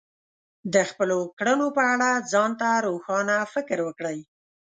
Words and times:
د 0.73 0.75
خپلو 0.89 1.17
کړنو 1.39 1.67
په 1.77 1.83
اړه 1.93 2.09
ځان 2.31 2.51
ته 2.61 2.69
روښانه 2.87 3.35
فکر 3.53 3.77
وکړئ. 3.87 4.19